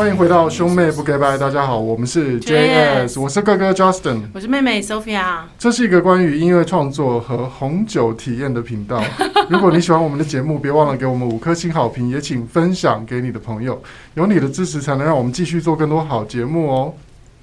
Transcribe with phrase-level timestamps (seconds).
[0.00, 5.40] 欢迎回到兄妹不 goodbye，大家好，我们是 JS，我是哥哥 Justin，我是妹妹 Sophia。
[5.58, 9.04] 这是一个关于音乐创作和红酒体验的频道。
[9.50, 13.82] 如果你喜欢我们的节目，别忘了给我们五颗星好评，也请分享给你的朋友。
[14.14, 16.94] 有你的支持，才能让我们继续做更多好节目哦。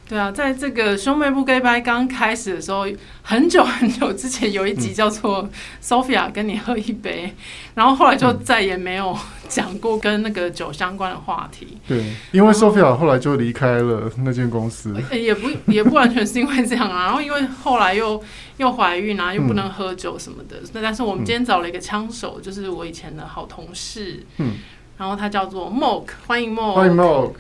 [0.10, 2.88] 对啊，在这个兄妹不 goodbye 刚开始的时候，
[3.22, 5.48] 很久很久之前有一集叫做
[5.84, 7.36] Sophia 跟你喝一杯，
[7.76, 9.16] 然后后来就再也没有
[9.48, 11.78] 讲过跟那个酒相关的话题。
[11.88, 14.96] 对，因为 Sophia 后来就离开了那间公司。
[15.12, 18.22] 也不也不完全是因为这样啊，然后因为后来又
[18.58, 20.58] 又怀孕啊，又不能喝酒什么的。
[20.74, 24.56] 那、嗯、但是我们今天找了一个枪手，就是我以前的好同事，嗯，
[24.98, 27.34] 然后他叫做 Mock，欢迎 Mock，欢迎 Mock，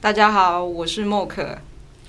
[0.00, 1.58] 大家好，我是 Mock。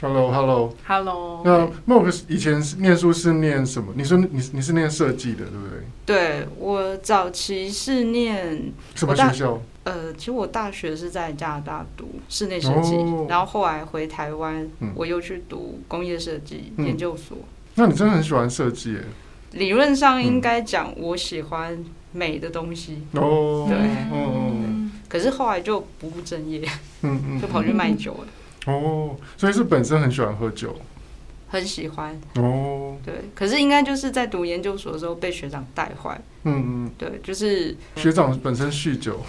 [0.04, 1.42] Hello，Hello，Hello。
[1.46, 3.94] 那 Mock 以前念书是念什么？
[3.96, 5.80] 你说你你是念设计的，对不对？
[6.06, 9.62] 对，我早期是念什么学校？
[9.86, 17.48] 呃，其实我大学是在加拿大读室内设计，哦，然后后来回台湾，嗯，我又去读工业设计研究所，嗯。
[17.76, 19.00] 那你真的很喜欢设计耶？
[19.54, 21.81] 理论上应该讲，我喜欢
[22.12, 23.04] 美的东西。
[23.14, 23.78] 哦，对，
[24.12, 26.62] 嗯，可是后来就不务正业，
[27.04, 28.28] 嗯嗯， 就跑去卖酒了。
[28.66, 30.75] 哦，所以是本身很喜欢喝酒，
[31.50, 32.95] 很喜欢哦。
[33.03, 36.19] 对，可是应该就是在读研究所的时候被学长带坏。
[36.44, 39.19] 嗯嗯，对，就是学长本身酗酒。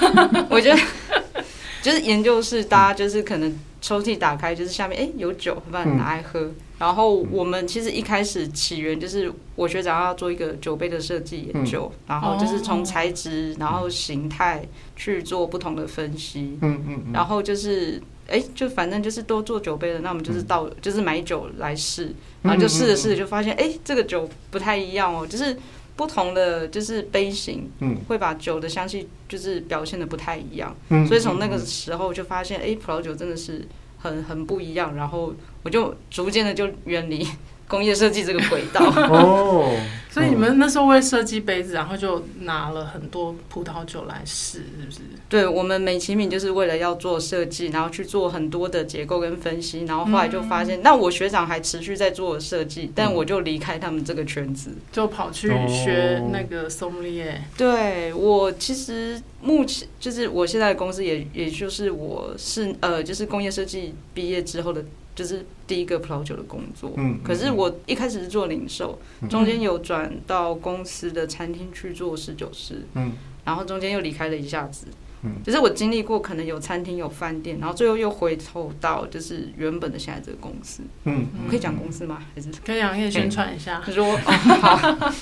[0.50, 0.80] 我觉得
[1.82, 6.40] 就是研究室，大家就是可能抽屉打开，就是下面哎、欸、有酒，把你拿来喝。
[6.40, 14.66] 嗯、然后我们其实一开始起源就是我学长要做一个酒杯的设计研究、嗯，然后就是从材质，然后形态
[14.96, 16.58] 去做不同的分析。
[16.60, 18.02] 嗯嗯，然后就是。
[18.28, 25.54] 哎、欸，就反正就是都做酒杯的，那我们就是到、嗯、就是买酒来试，然后就试着试着就发现，哎、欸，这个酒不太一样哦，就是
[25.96, 33.66] 不同的就是杯型，嗯，会把酒的香气就是表现的不太一样，嗯，所以从那个时候就发现，哎、欸，葡萄酒真的是
[34.02, 35.32] 很很不一样，然后
[35.62, 37.26] 我就逐渐的就远离。
[37.68, 39.74] 工业设计这个轨道 哦，
[40.10, 44.98] 所以你们那时候为设计杯子，然后就拿了很多葡萄酒来试，是不是？
[45.28, 57.36] 对，我们美其名就是为了要做设计，然后去做很多的结构跟分析，然后后来就发现，嗯、那我学长还持续在做设计，但我就离开他们这个圈子，就跑去学那个 sommelier。
[57.56, 64.84] 对，我其实目前就是我现在的公司也也就是我是呃就是工业设计毕业之后的。
[65.14, 73.12] 就是第一个葡萄酒的工作，嗯，可是我一开始是做零售，嗯、中间有转到公司的餐厅去做侍酒师，嗯，
[73.44, 74.86] 然后中间又离开了一下子，
[75.22, 82.22] 嗯，就是我经历过可能有餐厅有饭店，然后最后又回头到就是原本的现在这个公司，嗯，可以讲公司吗？
[82.34, 82.48] 还是？
[82.64, 83.82] 可以讲，可以宣传一下。
[83.84, 84.76] 他 说哦好，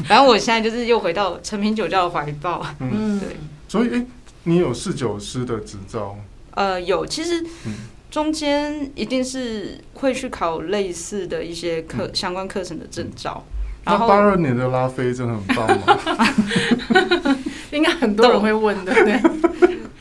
[0.07, 3.37] 反正我现在就是又回到成品酒窖的怀抱，嗯，对。
[3.67, 4.07] 所以哎、欸，
[4.45, 6.17] 你有侍酒师的执照？
[6.53, 7.43] 呃，有，其实。
[7.67, 7.75] 嗯
[8.11, 13.43] 中间一定是会去考类似的一些课、嗯、相关课程的证照。
[13.85, 17.37] 然后八二年的拉菲真的很棒吗？
[17.71, 19.21] 应该很多人会问的，对。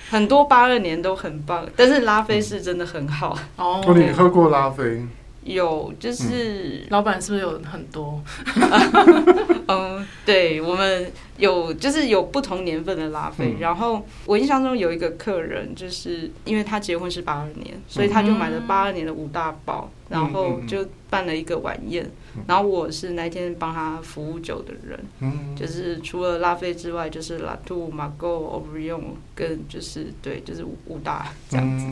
[0.10, 3.38] 很多八二年都很棒，但是拉菲是真的很好。
[3.56, 5.06] 哦，你喝过拉菲？
[5.44, 8.22] 有，就是、嗯、老板是不是有很多？
[9.68, 13.60] 嗯，对，我们有，就是有不同年份的拉菲、嗯。
[13.60, 22.04] 然后我印象中有一个客人，就是因为他结婚是八二年，所以他就买了八二年的五大包、嗯，然后就办了一个晚宴。
[22.36, 31.86] 嗯、然后我是那天帮他服务酒的人，嗯，就是除了拉菲之外，就是拉图、马高、欧布利翁，跟就是对，就是五大这样子。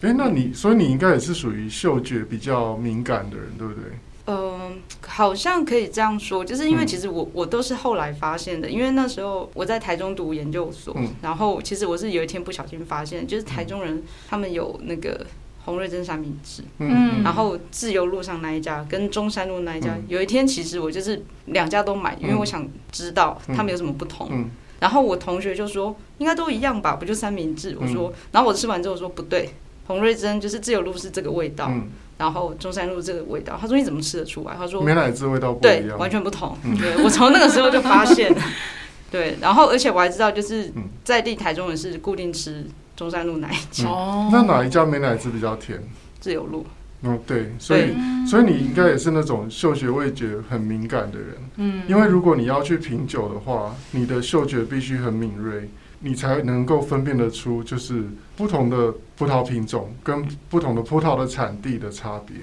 [0.00, 3.82] 嗯哎、欸，那你所以你应该也是属于嗅觉比较敏感的人，对不对？
[4.28, 15.24] 嗯，好像可以这样说，就是因为其实我我都是后来发现的，因为那时候我在台中读研究所，嗯、然后其实我是有一天不小心发现，就是台中人他们有那个
[15.64, 24.50] 红瑞珍三明治，嗯，然后自由路上那一家跟中山路那一家，嗯、有一天其实我就是两家都买，因为我想知道他们有什么不同，嗯，
[24.80, 27.78] 然后我同学就说应该都一样吧，不就三明治？
[27.80, 29.50] 我说，然后我吃完之后说不对。
[29.86, 31.88] 洪瑞珍就是自由路是这个味道，嗯，
[32.18, 33.56] 然后中山路这个味道。
[33.60, 34.54] 他说你怎么吃得出来？
[34.56, 36.56] 他说美乃滋味道不一样，对，完全不同。
[36.64, 38.42] 嗯、对，我从那个时候就发现了，
[39.10, 40.72] 对，然后而且我还知道，就是
[41.04, 42.66] 在地台中人是固定吃
[42.96, 43.84] 中山路哪一家。
[44.32, 45.82] 那哪一家美乃滋比较甜？
[46.20, 46.66] 自由路。
[47.02, 47.94] 嗯，对，所以
[48.26, 51.28] 所以你应该也是那种嗅觉味觉很敏感的人。
[51.56, 55.68] 嗯，因为如果你要去品酒的话，你的嗅觉必须很敏锐。
[56.06, 58.04] 你才能够分辨得出，就是
[58.36, 62.36] 不同的葡萄品种跟不同的葡萄的产地的差别。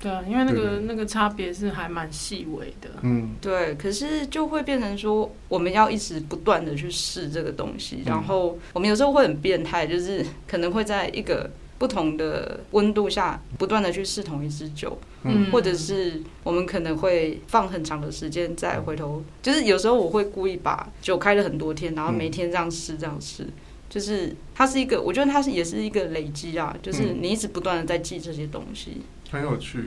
[0.00, 2.88] 对啊，因为那个那个差别是还蛮细微的。
[3.02, 3.74] 嗯，对。
[3.74, 23.46] 可是就会变成说，我们要一直不断的去试这个东西，然后我们有时候会很变态，就是可能会在一个不同的温度下不断的去试同一支酒，嗯，或者是我们可能会放很长的时间再回头，就是有时候我会故意把酒开了很多天，然后每天这样试这样试，
[23.88, 29.84] 就是它是一个，我觉得它是也是一个累积啊，就是你一直不断的在记这些东西，很有趣，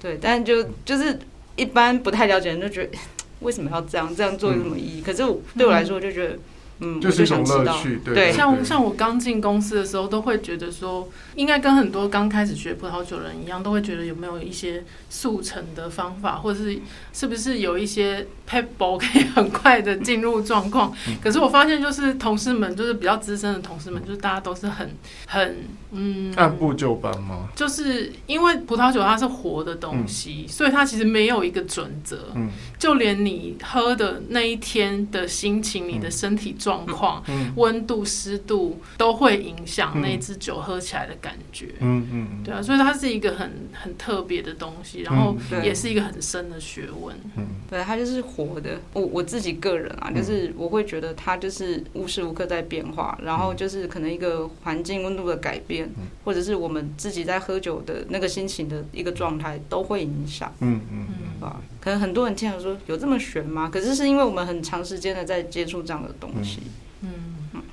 [0.00, 1.18] 对，但就就是
[1.56, 2.98] 一般不太了解的人就觉得
[3.40, 5.00] 为什么要这样这样做有什么意义？
[5.00, 5.24] 可是
[5.56, 6.38] 对我来说，我就觉得。
[6.80, 8.32] 嗯，就是一种乐趣，对。
[8.32, 16.78] 像像我刚进公司的时候，都会觉得说，应该跟很多刚开始学葡萄酒人一样，都会觉得有没有一些速成的方法，或者是
[17.12, 20.92] 是不是有一些 pebble 可以很快的进入状况。
[21.22, 24.90] 可是我发现，就是同事们，就是比较资深的同事们，就是大家都是很
[25.26, 27.48] 很嗯，按部就班吗？
[27.54, 32.32] 就是因为葡萄酒它是活的东西，所以它其实没有一个准则。
[32.34, 36.72] 嗯，就连你喝的那一天的心情，你的身体状。
[36.72, 37.22] 状况、
[37.56, 41.68] 温度、湿度都会影响那支酒喝起来的感觉。
[41.80, 47.14] 嗯嗯，对啊，所以它是一个很很特别的东西，然后也是一个很深的学问。
[47.36, 48.80] 嗯，对，它就是活的。
[48.92, 55.88] 我我自己个人啊，就是我会觉得它就是无时无刻在变化，然后就是可能一个环境温度的改变，
[56.24, 60.52] 或者是我们自己在喝酒的那个心情的一个状态都会影响。
[60.60, 63.68] 嗯嗯嗯，啊可能很多人听了说有这么悬吗？
[63.72, 66.60] 可是是因为我们很长时间的在接触这样的东西。
[67.00, 67.10] 嗯，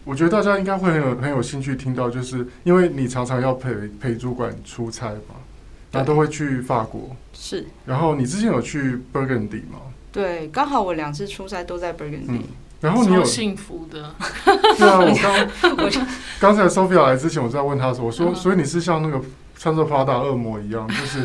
[0.04, 5.36] 我觉得大家应该会很有很有兴趣听到，就是因为你常常要陪陪主管出差嘛，
[5.92, 7.68] 那都会去法国，是。
[7.86, 9.82] 然后你之前有去 Burgundy 吗？
[10.22, 12.26] 对，刚好我两次出差都在 Burgundy。
[12.28, 12.44] 嗯，
[12.82, 14.14] 然后你有幸福的。
[14.78, 15.92] 对啊，我刚 我
[16.40, 19.22] 刚才 Sophia 来之前，我在问他说，我说，所以你是像那个
[19.58, 21.22] 穿着 Prada 恶魔一样，就是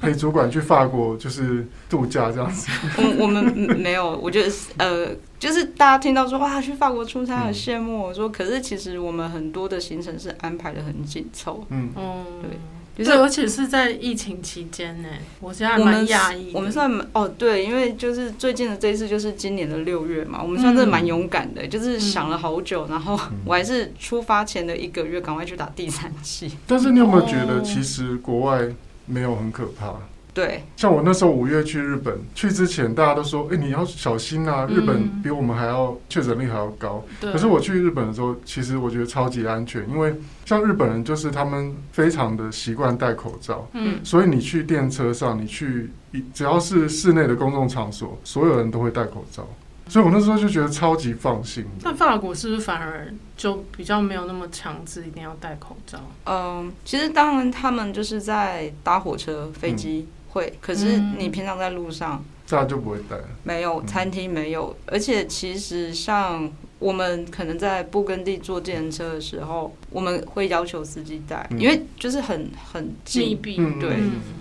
[0.00, 2.68] 陪主管去法国就是度假这样子。
[2.98, 3.44] 我我们
[3.78, 5.08] 没有，我觉得呃。
[5.38, 12.58] 就是大家听到说哇，去法国出差很羡慕，我说可是其实我们很多的行程是安排的很紧凑，嗯嗯，对，
[12.96, 15.08] 就是而且是在疫情期间呢，
[15.40, 26.50] 我现在蛮讶异，我们算哦对，因为就是最近的这一次就是今年的六月嘛，我们算是蛮勇敢的，就是想了好久，然后我还是出发前的一个月赶快去打第三剂。
[26.66, 28.66] 但是你有没有觉得其实国外
[29.04, 29.94] 没有很可怕？
[30.36, 37.02] 对，像我那时候五月去日本，去之前大家都说，哎，你要小心啊，日本比我们还要确诊率还要高。
[37.18, 37.32] 对。
[37.32, 43.66] 可是我去日本的时候，其实我觉得超级安全，因为像日本人就是他们非常的习惯戴口罩。
[43.72, 43.98] 嗯。
[44.04, 45.90] 所以你去电车上，你去
[46.34, 49.48] 只要是室内的公众场所，所有人都会戴口罩。
[49.88, 51.64] 所以我那时候就觉得超级放心。
[51.82, 53.06] 但法国是不是反而
[53.36, 55.98] 就比较没有那么强制一定要戴口罩？
[56.26, 60.06] 嗯，其实当然他们就是在搭火车、飞机。
[60.36, 63.16] 会，可是你平常在路上，这样就不会带。
[63.42, 73.96] 没有餐厅没有，而且其实像我们可能在布根地坐计程车的时候，我们会要求司机带，因为就是很很密闭，对。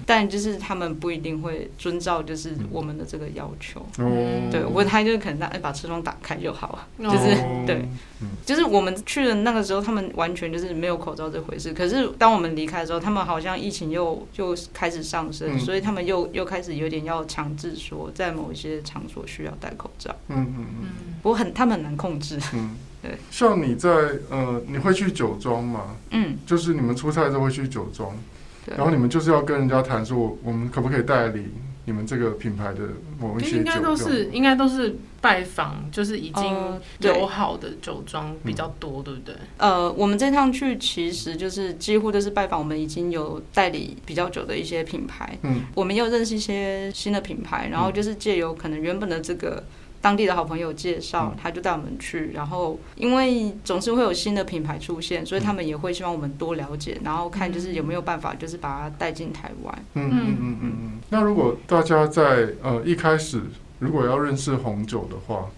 [0.08, 3.84] 但就是他们不一定会遵照，就是我们的这个要求。
[3.98, 7.36] 嗯，对，我他就可能哎把车窗打开就好了，就是
[7.66, 7.84] 对，
[8.46, 11.74] 就是我们去的那个时候，他们完全就是没有口罩这回事。
[11.74, 20.16] 可是当我们离开的时候，他们好像疫情又就开始上升，所以他们又又开始有点要强制说，在某一些场所需要戴口罩。
[20.28, 21.15] 嗯嗯嗯。
[21.26, 22.38] 不过很他们很难控制。
[22.54, 23.18] 嗯， 对。
[23.32, 23.90] 像你在
[24.30, 25.96] 呃，你会去酒庄吗？
[26.12, 28.16] 嗯，就是你们出差的时候会去酒庄。
[28.68, 31.48] 然后你们就是要跟人家谈说，我们可不可以代理
[31.86, 32.82] 你们这个品牌的
[33.20, 33.58] 某一些酒？
[33.58, 39.34] 应该都是应该都是拜访，就是已经友好的酒庄比较多，对不对？
[39.58, 45.36] 呃，我们这趟去其实就是几乎都是拜访我们已经有代理比较久的一些品牌。
[45.42, 49.64] 嗯，我们又认识一些新的品牌，然后就是借由可能原本的这个。
[50.06, 52.30] 当地的好朋友介绍，他就带我们去。
[52.32, 59.86] 然后，因为总是会有新的品牌出现，所以他们也会希望我们多了解，然后看就是有没有办法，就是把它带进台湾。
[59.96, 61.00] 嗯嗯嗯嗯嗯。
[61.10, 63.42] 那如果大家在呃一开始
[63.80, 65.50] 如果要认识红酒的话，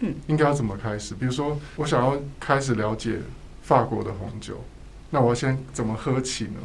[0.00, 1.14] 嗯，应该要怎么开始？
[1.14, 3.20] 比如说，我想要开始了解
[3.62, 4.62] 法国的红酒，
[5.08, 6.60] 那我要先怎么喝起呢？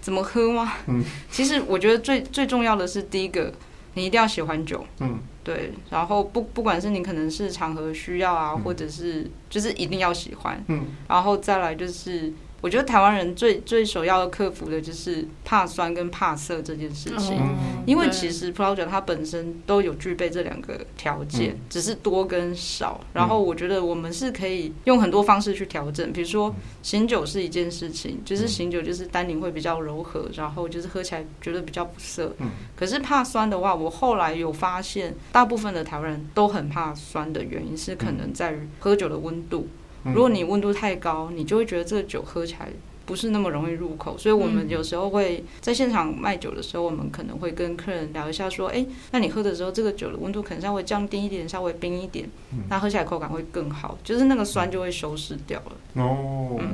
[0.00, 0.72] 怎么喝吗？
[0.86, 3.52] 嗯，其实我觉得最最重要的是第一个。
[3.94, 5.18] 你一定要喜欢酒，嗯，
[5.54, 12.32] 对，然后不不管是你可能是场合需要啊，或者是就是一定要喜欢，嗯，然后再来就是。
[12.60, 17.40] 我觉得台湾人最最首要的克服的就是怕酸跟怕涩这件事情，
[17.86, 23.00] 因为其实葡萄酒它本身都有具备这两个条件，只是多跟少。
[23.14, 32.32] 然后我觉得我们是可以用很多方式去调整，比如说醒酒是一件事情，就是醒酒就是单宁会比较柔和，然后就是喝起来觉得比较不涩。
[32.76, 39.66] 可是怕酸的话，我后来有发现，大部分的台湾人都很怕酸的原因是可能在于喝酒的温度。
[40.04, 42.68] 如果你温度太高，你就会觉得这个酒喝起来
[43.06, 52.28] 不是那么容易入口，所以我们有时候会在现场卖酒的时候，我们可能会跟客人聊一下，说，哎，那你喝的时候，这个酒的温度可能稍微降低一点，稍微冰一点，
[52.68, 56.02] 那喝起来口感会更好，就是那个酸就会修饰掉了。
[56.02, 56.56] 哦。
[56.60, 56.68] 嗯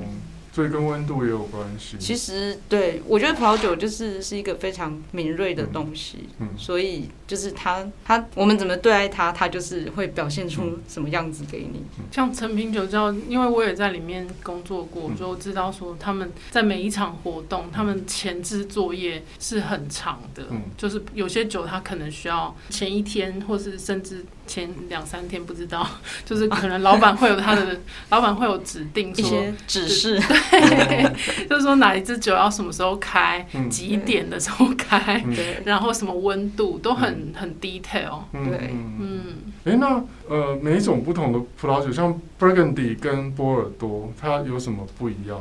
[0.57, 1.99] 所以跟温度也有关系。
[1.99, 11.85] 其实，对，我觉得葡萄酒就是是一个非常敏锐的东西，嗯，嗯，所以就是它，它，我们怎么对待它，它就是会表现出什么样子给你。
[12.11, 24.25] 像成品酒窖，因为我也在里面工作过，就、嗯、知道说他们在每一场活动，他们前置作业是很长的，嗯，就是有些酒它可能需要前一天，或是甚至。
[24.47, 25.87] 前两三天不知道，
[26.25, 27.79] 就是可能老板会有他的，
[28.11, 31.13] 老板会有指定说一些指示，对，
[31.49, 39.23] 就是说哪一支酒要什么时候开，嗯、几点的时候开，对，然后什么温度都很很 detail，对，嗯，
[39.65, 45.41] 哎、欸，那呃，每一种不同的葡萄酒，像 Burgundy 跟波尔多，它有什么不一样？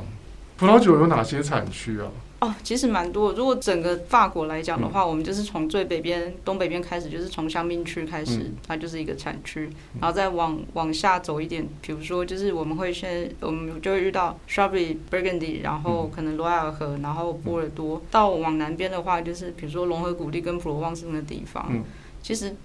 [0.58, 2.08] 葡萄酒有哪些产区啊？
[2.46, 3.34] 哦，其实蛮多。
[3.34, 18.02] 如果整个法国来讲的话，嗯、我们就是从最北边、东北边开始，就是从香槟区开始，嗯、它就是一个产区，然后再往往下走一点，比如说就是我们会先，我们就会遇到 Chablis Burgundy，然后可能罗瓦尔河，然后波尔多。
[18.12, 21.84] 到往南边的话，就是比如说龙河谷地跟普罗旺斯的地方，嗯、
[22.22, 22.56] 其实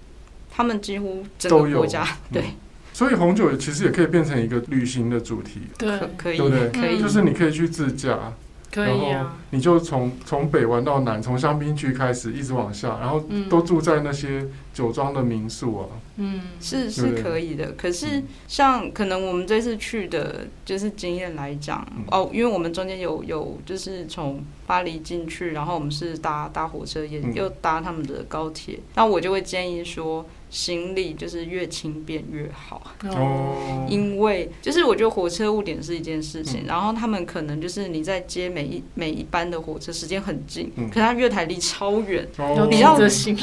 [0.49, 2.43] 他们几乎整个国家 对。
[2.93, 6.69] 所以红酒其实也可以变成一个旅行的主题，对，可以，对不对？
[6.71, 8.33] 可以，就是你可以去自驾。
[8.71, 15.85] 可以啊，你就从从北玩到南，从香槟区开始一直往下，然后都住在那些酒庄的民宿啊。
[16.15, 17.73] 嗯，是是可以的。
[17.73, 30.25] 可是像可能我们这次去的，就是经验来讲，哦，因为我们中间有有就是从巴黎进去，然后我们是搭搭火车，也又搭他们的高铁，那我就会建议说。
[30.51, 42.97] 行李就是越轻便越好，哦，因为就是我觉得火车误点是一件事情，嗯、然后他们可能就是你在接每一每一班的火车时间很近，嗯、可是它月台离超远，哦、你要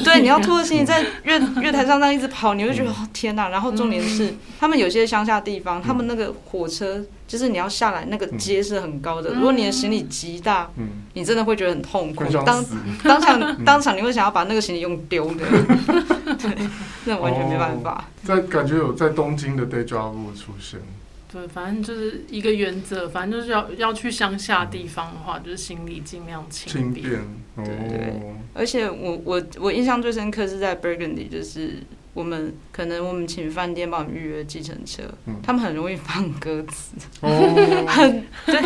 [0.05, 3.49] 对你要拖着行李在月月台上这样一直跑，你会觉得、天哪！
[3.49, 7.03] 然后重点是、嗯、他们有些乡下地方，他们那个火车。
[7.27, 9.35] 就是你要下来，那个阶是很高的。
[9.35, 10.71] 如果你的行李极大，
[11.13, 12.25] 你真的会觉得很痛苦。
[12.43, 12.65] 当
[13.05, 15.45] 当场当场你会想要把那个行李用丢的，
[16.41, 16.69] 对，
[17.05, 18.05] 那完全没办法。
[18.25, 20.81] 在感觉有在东京的 déjà vu 出现。
[21.33, 27.05] 对，反正就是一个原则，反正就是要要去乡下地方的话，就是行李尽量轻便。
[27.57, 28.23] 对对。
[28.55, 31.83] 而且我我我印象最深刻是在 Burgundy，就是。
[32.15, 36.93] 我们可能我们请饭店帮我们预约计程车，嗯、他们很容易放歌词，
[37.23, 37.29] 哦、
[37.89, 38.61] 很对，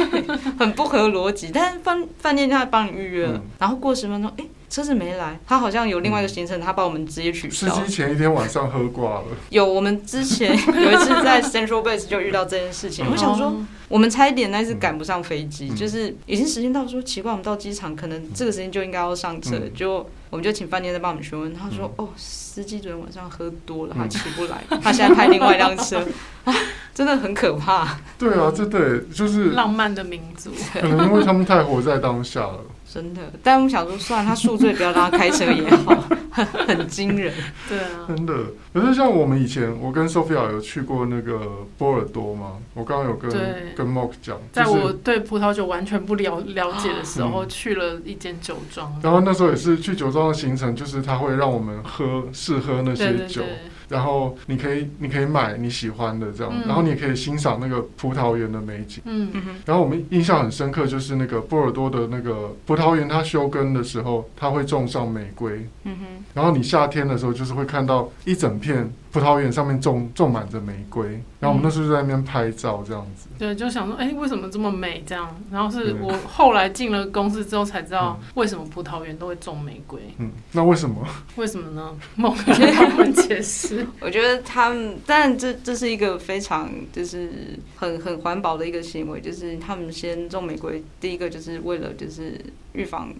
[0.58, 1.50] 很不合逻辑。
[1.50, 7.74] 但是饭饭店他帮你预约了，嗯、然后过十分钟，哎，车子没来，他好像有另外一个行程，他把我们直接取消。
[7.74, 9.24] 司机前一天晚上喝挂了。
[9.48, 13.56] 有，我们之前 有一次在 Central Base 就遇到这件事情，我想说，
[13.88, 20.06] 我们差一点那是赶不上飞机，嗯、就是已经时间到，说奇怪，我们到机场可能这个时间就应该要上车，嗯、就。
[20.32, 26.06] 我们就请饭店再帮我们询问，他说：“哦，司机昨天晚上喝多了，起不来，他现在派另外一辆车，
[26.44, 26.54] 啊，
[26.94, 32.60] 真的很可怕。”对啊，这对就是浪漫的民族，可能因为他们太活在当下了。
[32.92, 37.32] 真的，但我们想说，算了，他宿醉，不要让他开车也好，很 很惊人。
[37.66, 38.34] 对啊，真的。
[38.74, 41.40] 可是像我们以前，我跟 Sophia 有去过那个
[41.78, 43.30] 波尔多嘛，我刚刚有跟
[43.74, 48.94] 跟 Mark 讲，在我对葡萄酒完全不了了解的时候，嗯、去了一间酒庄。
[49.02, 53.42] 然后那时候也是去酒庄的行程，就是他会让我们喝试喝那些酒。
[53.88, 59.02] 然后你可以，你可以买你喜欢的这样，嗯、然后你也可以欣赏那个葡萄园的美景。
[59.04, 59.30] 嗯，
[59.66, 65.68] 然后我们印象很深刻，就是那个波尔多的那个葡萄园，它休耕的时候，它会种上玫瑰。
[65.84, 66.24] 嗯哼。
[66.34, 68.92] 然后你夏天的时候，就是会看到一整片。
[69.12, 71.04] 葡萄园上面种种满着玫瑰，
[71.38, 73.28] 然后我们那时候就在那边拍照，这样子。
[73.32, 75.04] 嗯、对，就想说，哎、欸，为什么这么美？
[75.06, 80.00] 这样，然后是我后来进了公司之后才知道，为什么葡萄园都会种玫瑰。
[80.16, 81.06] 嗯，那为什么？
[81.36, 81.94] 为什么呢？
[82.16, 83.86] 我觉得他们解释。
[84.00, 92.40] 我觉得他们，但这这是一个非常就是很很环保的一个行为，就是他们先种玫瑰，第一个就是为了就是
[92.72, 93.12] 预防。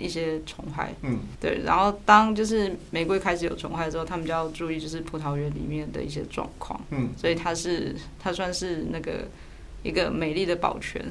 [0.00, 9.28] 一些虫害，嗯，对，然后当就是玫瑰开始有虫害之后，他们就要注意就是葡萄园里面的一些状况，嗯，所以它是它算是那个
[9.82, 11.04] 一个美丽的保全。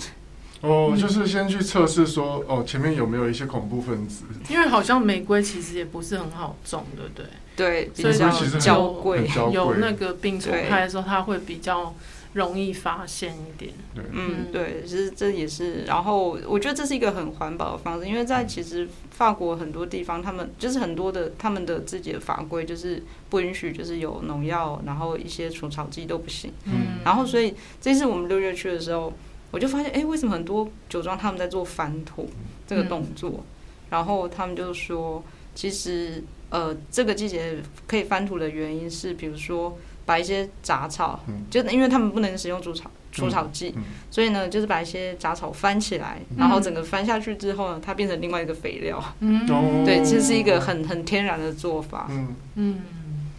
[0.62, 4.26] 哦，就是先去测试说，哦，前面有没有一些恐怖分子？
[4.50, 7.26] 因为好像玫瑰其实也不是很好种，对不对？
[7.56, 11.94] 对，所以其实娇贵，有那个病虫害的时候，它会比较。
[12.34, 29.12] 容易发现一点，对，嗯，对，其实这也是，然后我觉得这是一个很环保的方式，因为在其实法国很多地方，他们就是很多的他们的自己的法规就是不允许，就是有农药，然后一些除草剂都不行，嗯，然后所以这次我们六月去的时候，
[29.50, 32.30] 我就发现，哎、欸，为什么很多酒庄他们在做翻土
[32.68, 33.32] 这个动作？
[33.32, 33.44] 嗯、
[33.90, 35.24] 然后他们就说，
[35.56, 37.58] 其实呃，这个季节
[37.88, 39.76] 可以翻土的原因是，比如说
[40.10, 49.00] 把一些杂草，嗯、就因为他们不能使用除草除草剂，嗯嗯、所以呢，就是把一些杂草翻起来，嗯、然后整个翻下去之后呢，它变成另外一个肥料。
[49.20, 49.46] 嗯，
[49.86, 52.08] 对，这是一个很很天然的做法。
[52.10, 52.80] 嗯嗯，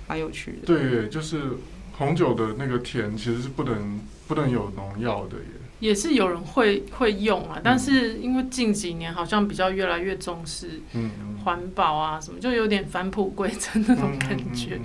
[0.06, 0.58] 蛮有趣的。
[0.64, 1.58] 对，就是
[1.98, 5.59] 红酒的那个甜其实是不能不能有农药的耶。
[5.80, 10.80] 也是有人会会用啊，但是因为近几年好像比较越来越重视
[11.42, 14.78] 环保啊什么，就有点返璞归真那种感觉，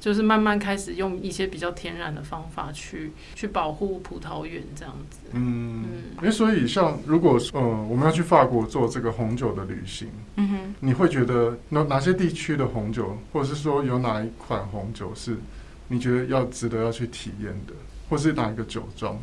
[0.00, 5.20] 就是慢慢开始用一些比较天然的方法去去保护葡萄园这样子。
[5.32, 5.84] 嗯，
[6.16, 15.36] 哎、嗯，所以像如果呃我们要去法国做这个红酒的旅行，嗯哼，你会觉得哪哪些地区的红酒，或者是说有哪一款红酒是
[15.86, 17.74] 你觉得要值得要去体验的，
[18.08, 19.16] 或是哪一个酒庄？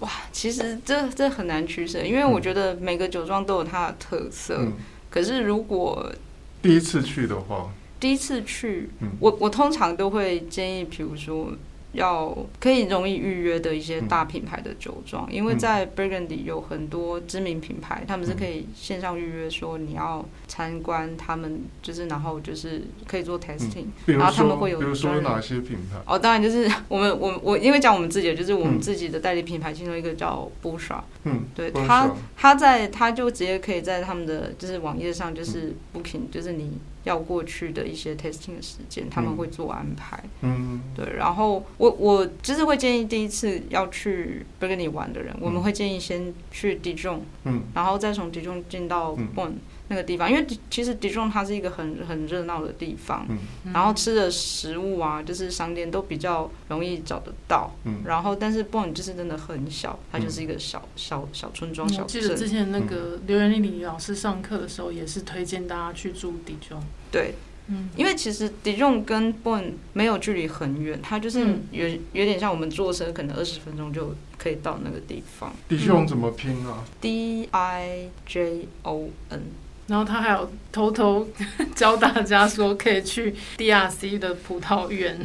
[0.00, 4.56] 哇，其实这这很难取舍，因为我觉得每个酒庄都有它的特色。
[4.58, 4.72] 嗯、
[5.08, 6.12] 可是如果
[6.60, 11.52] 第一次去的话，第一次去，嗯、我我通常都会建议，比如说。
[11.92, 25.98] 要可以容易预约的一些大品牌的酒庄，嗯、因为在 Burgundy 有很多知名品牌，嗯、他们是可以线上预约，说你要参观他们，就是然后就是可以做 testing，、嗯、然后他们会有比如说哪些品牌？
[26.06, 36.78] 哦，当然就是 我们我我因为讲我们自己的，就是我们自己的代理品牌，其中一个叫 Bouchard，嗯，对，他他在他就直接可以在他们的就是网页上就是 booking，就是你。
[37.04, 40.22] 要过去的一些 testing 的时间，他们会做安排。
[40.42, 41.04] 嗯，对。
[41.16, 49.52] 然后我我就是会建议第一次要去 Burgundy 玩的人，嗯、我们会建议先去 Dijon，嗯，然后再从 Dijon 进到 Beaune。
[49.90, 62.04] 那个地方，因为其实迪中它是一个很很热闹的地方，嗯、然后吃的食物啊，就是商店都比较容易找得到，嗯、然后但是 Beaune 就是真的很小，它就是一个小小小村庄小镇。
[62.04, 66.80] 我记得之前那个刘元丽李老师上课的时候，也是推荐大家去住迪中。
[67.10, 67.34] 对，
[67.66, 75.52] 嗯，因为其实迪中跟 Beaune 没有距离很远，它就是有有点像我们坐车可能二十分钟就可以到那个地方。
[75.68, 79.42] 迪中怎么拼啊？D I J O N。
[79.90, 81.26] 然后他还有偷偷
[81.74, 85.18] 教大家说，可以去 DRC 的葡萄园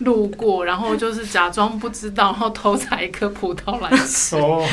[0.00, 4.34] 路过，然后就是假装不知道，然后偷采一颗葡萄来吃。
[4.34, 4.66] 哦，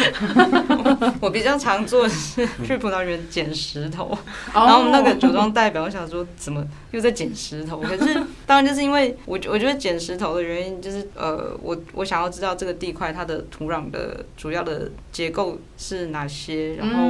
[1.21, 4.17] 我比较常做的是去葡萄园捡石头，
[4.51, 7.79] 然后我们那个酒庄代表我想说，怎么又在捡石头？
[7.79, 8.15] 可是
[8.47, 17.09] 当然就是因为我我觉得捡石头的原因就是呃，我我想要知道这个地块它的土壤的主要的结构是哪些，然后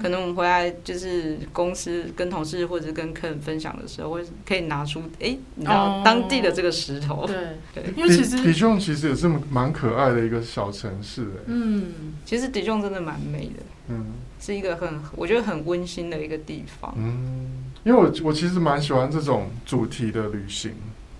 [0.00, 1.36] 可能我们回来就是。
[1.58, 7.26] 公司跟同事或者跟客人分享的时候，会可以拿出哎，然后当地的这个石头。
[7.26, 7.36] 对
[7.74, 11.42] 对，因为其实迪中其实也是蛮可爱的一个小城市哎。
[11.46, 13.64] 嗯，其实迪中真的蛮美的。
[13.88, 14.06] 嗯，
[14.40, 16.94] 是一个很我觉得很温馨的一个地方。
[16.96, 20.70] 嗯，因为我我其实蛮喜欢这种主题的旅行，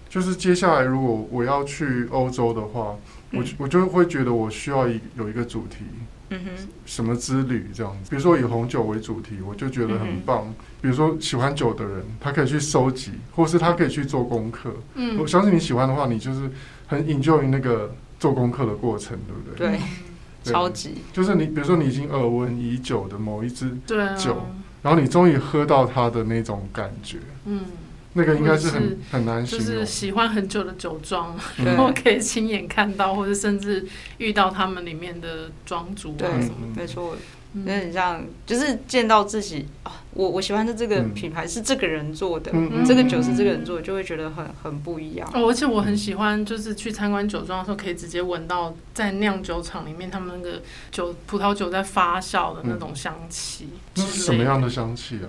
[0.09, 2.94] 就是接下来如果我要去欧洲的话，
[3.33, 5.79] 我我就会觉得我需要一有一个主题。
[6.31, 8.11] 嗯哼，什么之旅这样子？
[8.11, 10.45] 比如说以红酒为主题，我就觉得很棒。
[10.47, 14.75] 嗯、比如说喜欢酒的人，他可以去收集，或是他可以去做功课。
[14.95, 16.51] 嗯，我相信你喜欢的话，你就是
[16.87, 19.69] 很 enjoy 那个做功课的过程，对不对？
[19.69, 19.79] 对，
[20.45, 20.95] 对超级。
[21.12, 23.71] 就是你，比如说你已经耳闻已久的某一支
[24.17, 24.47] 酒，啊、
[24.83, 27.19] 然后你终于喝到它的那种感觉。
[27.47, 27.61] 嗯。
[28.14, 37.14] 那个应该是很是很难，就是喜欢很久的酒庄，嗯、然后可以亲眼看到，或者甚至遇到他们里面的庄主啊什么对，没错，
[37.55, 45.31] 有点像，就是见到自己啊，我我喜欢的这个品牌是这个人做的，嗯、这个酒是这个人做的，就会觉得很很不一样。
[45.35, 53.68] 哦，而且我很喜欢，就是去参观酒庄的时候，可以直接闻到在酿酒厂里面他们那个酒葡萄酒在发酵的那种香气。
[53.94, 55.29] 那是什么样的香气啊？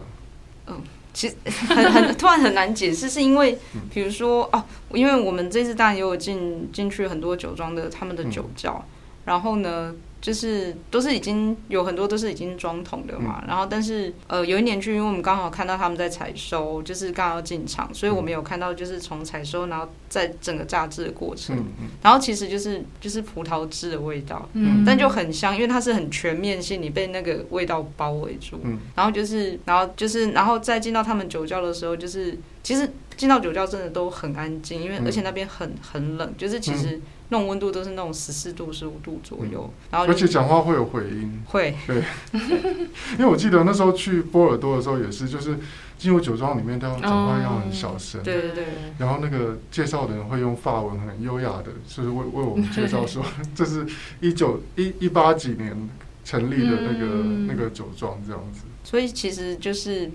[0.67, 0.81] 嗯。
[1.19, 1.35] 其实
[1.67, 3.59] 很很突然很难解释，是因为
[3.93, 8.81] 比如说哦，因为我们这次当然也有进进去很多酒庄的他们的酒窖，
[9.25, 9.93] 然后呢。
[10.21, 36.99] 就是都是已经有很多都是已经装桶的嘛，嗯、然后但是呃有一年去，因为我们刚好看到他们在采收，就是刚好要进场，所以我们有看到就是从采收然后在整个榨汁的过程，嗯嗯、然后其实就是就是葡萄汁的味道，嗯，但就很香，因为它是很全面性，你被那个味道包围住，嗯，然后就是然后就是然后再进到他们酒窖的时候，就是其实进到酒窖真的都很安静，因为而且那边很很冷，就是其实。
[37.31, 41.75] 那种温度都是那种十四度、十五度左右，然后而且讲话会有回音，会。
[41.85, 45.55] 对， 因为我记得那时候去波尔多的时候也是，就是
[45.95, 48.65] 进入酒庄里面，他讲话要很小声，对对对，
[48.97, 53.85] 然后那个介绍的人会用法文很优雅的，就是为为我们介绍说， 这是
[54.21, 55.87] 一九一一八几年。
[56.25, 58.61] 成立的那个、嗯、那个酒庄这样子。
[58.83, 60.11] 所以其实就是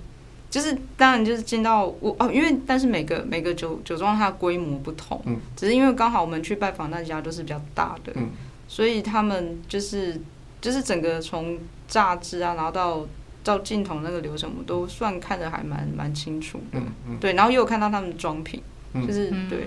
[0.54, 8.30] 就是当然就是进到我哦，因为但是每个每个酒酒庄它的规模不同，嗯，只是因为刚好我们去拜访那家都是比较大的，嗯，
[8.68, 10.20] 所以他们就是
[10.60, 13.04] 就是整个从榨汁啊，然后到
[13.42, 18.62] 到镜头那个流程，我都算看得还蛮蛮清楚的，嗯嗯，对，然后也有看到他们的装瓶，
[19.04, 19.66] 就是、嗯、对，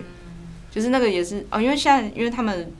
[0.71, 2.71] 就是那个也是哦，因为现在因为他们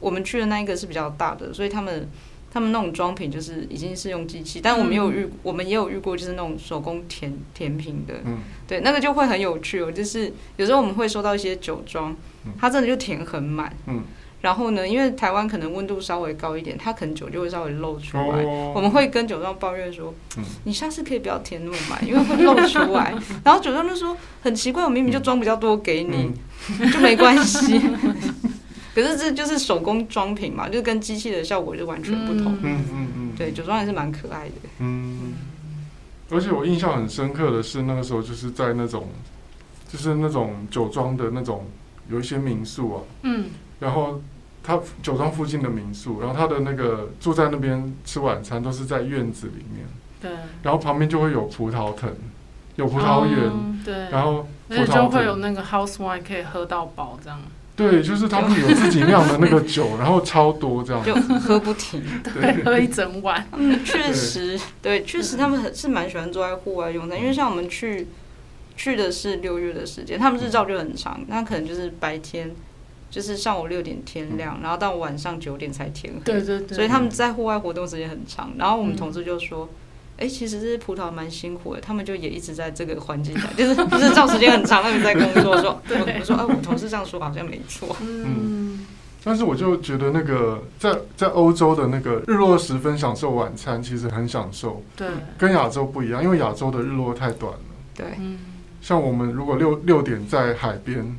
[0.00, 2.06] 我们去的那一个是比较大的，所以他们。
[2.52, 9.90] 他们那种装瓶就是已经是用机器，但我们也有遇，嗯、我们也有遇过，就是那种手工填填瓶的，嗯，对，那个就会很有趣哦。
[9.90, 12.14] 就是有时候我们会收到一些酒庄，
[12.60, 14.02] 它真的就填很满，嗯，
[14.42, 18.22] 然后呢，因为台湾可能温度稍微高一点，它可能酒就会稍微漏出来。
[18.22, 23.14] 哦、我们会跟酒庄抱怨说，嗯、你下次可以不要填那么满，因为会漏出来。
[23.42, 26.30] 然后酒庄就说很奇怪，我明明就装比较多给你，
[26.80, 27.80] 嗯、 就没关系。
[28.94, 32.58] 可是这就是手工装瓶嘛，就跟机器的效果就完全不同。
[32.62, 34.54] 嗯嗯嗯，对，酒庄还是蛮可爱的。
[34.80, 35.32] 嗯，
[36.30, 39.08] 而且我印象很深刻的是，那个时候就是在那种，
[39.88, 41.66] 就是那种酒庄的那种
[42.10, 43.00] 有一些民宿啊。
[43.22, 43.46] 嗯。
[43.80, 44.20] 然后
[44.62, 49.86] 他酒庄附近的民宿，然后他的那个住在那边吃晚餐都是在院子里面。
[50.20, 50.30] 对。
[50.62, 52.10] 然后旁边就会有葡萄藤，
[52.76, 53.82] 有葡萄园。
[53.82, 53.94] 对。
[54.10, 57.40] 然后葡萄就会有那个 house wine 可以喝到饱这样。
[57.74, 63.46] 对，就是他们有自己酿的那个酒，然后超多这样，就喝不停， 对，喝一整晚。
[63.52, 68.08] 嗯，确实，对，确实他们很是蛮喜欢坐在户外用餐，因为像我们去
[68.76, 72.50] 去的是六月的时间，他们日照就很长，那可能就是白天
[73.10, 78.52] 就是上午六点天亮，然后到晚上九点才天黑，对对对，所以他们在户外活动时间很长。
[78.58, 79.68] 然后我们同事就说。
[80.22, 85.60] 哎、欸，其实这些葡萄蛮辛苦的，他们就也一直在这个环境下， 就是日照时间很长，他们在工作。
[85.60, 87.96] 说， 对我说，哎、啊，我同事这样说好像没错。
[88.00, 88.86] 嗯，
[89.24, 94.80] 但是我就觉得那个在在欧洲的那个日落时分享受晚餐，其实很享受。
[94.94, 97.58] 对，跟亚洲不一样，因为亚洲的日落太短了。
[97.96, 98.06] 对，
[98.80, 101.18] 像我们如果六六点在海边，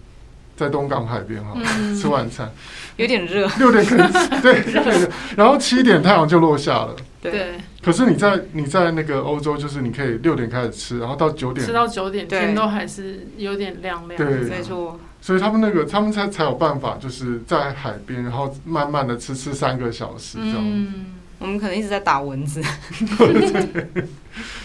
[0.56, 2.50] 在东港海边哈、嗯、吃晚餐，
[2.96, 3.50] 有点热。
[3.60, 4.10] 六点可能
[4.42, 6.96] 对，对， 然后七点太阳就落下了。
[7.22, 7.56] 对。
[7.84, 14.18] 可是你在你在那个欧洲，就是你可以六点开始吃，然后到九点吃到九点，天都还是有点亮亮。
[14.18, 14.98] 对，没错。
[15.20, 20.58] 所以他们那个他们才才有办法，就是在海边，然后慢慢的吃吃三个小时这样。
[20.60, 21.06] 嗯，
[21.40, 22.62] 我们可能一直在打蚊子。
[23.18, 24.08] 对，对。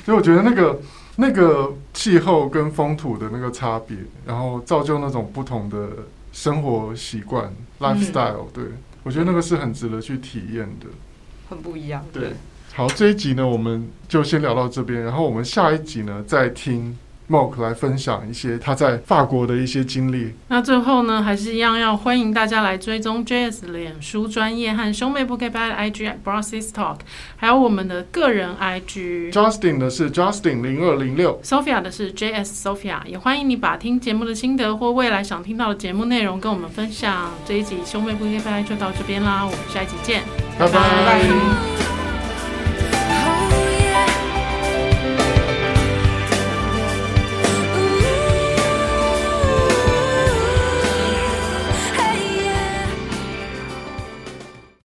[0.04, 0.80] 所以我觉得那个
[1.16, 5.88] 那个气候跟风土的那个差别，然后造就那种不同的
[6.32, 8.64] 生活习惯 lifestyle，对，
[9.02, 10.86] 我觉得那个是很值得去体验的。
[11.48, 12.04] 很不一样。
[12.12, 12.32] 对。
[12.74, 15.02] 好，这一集呢，我们就先聊到这边。
[15.02, 16.96] 然后我们下一集呢，再听
[17.28, 20.32] Moke 来分享一些他在法国的一些经历。
[20.46, 26.98] 那最后呢，还是一样要欢迎大家来追踪 JS 脸书专业和兄妹不给掰的 IG Brothers Talk，
[27.36, 29.32] 还有我们的个人 IG。
[29.32, 33.04] Justin 的是 Justin 零二零六，Sophia 的是 JS Sophia。
[33.06, 37.34] 也欢迎你把听节目的心得或未来想听到的节目内容跟我们分享。
[37.44, 40.22] 这一集兄妹不给掰就到这边啦，我们下一集见，
[40.56, 40.72] 拜拜。
[40.72, 41.77] 拜拜。